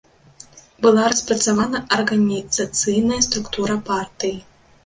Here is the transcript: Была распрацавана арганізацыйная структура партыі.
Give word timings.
Была 0.85 1.03
распрацавана 1.13 1.83
арганізацыйная 1.97 3.21
структура 3.29 3.81
партыі. 3.93 4.35